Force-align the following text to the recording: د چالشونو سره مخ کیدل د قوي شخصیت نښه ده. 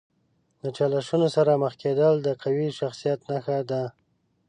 د 0.61 0.63
چالشونو 0.77 1.27
سره 1.35 1.51
مخ 1.61 1.73
کیدل 1.83 2.13
د 2.21 2.27
قوي 2.41 2.67
شخصیت 2.79 3.19
نښه 3.29 3.57
ده. 3.69 3.83